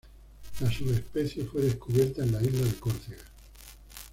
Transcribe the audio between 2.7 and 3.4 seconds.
Córcega.